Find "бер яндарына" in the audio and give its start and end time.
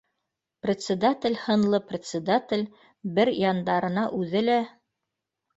3.19-4.07